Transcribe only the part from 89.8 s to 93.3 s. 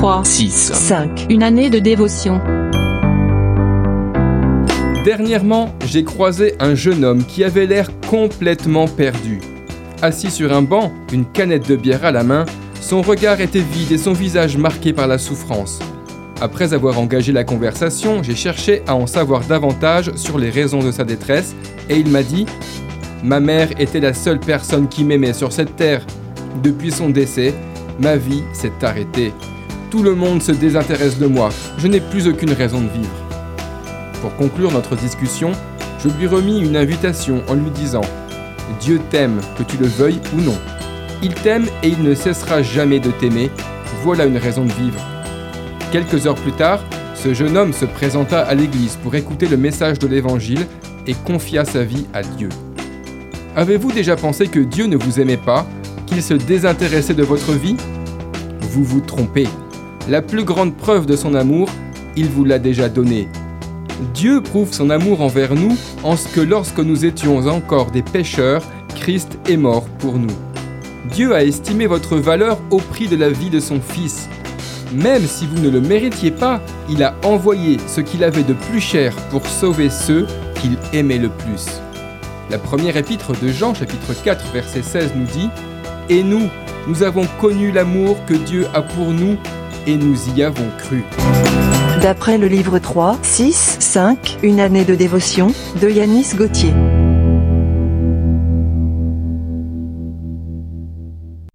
et nous y avons cru. D'après le livre 3,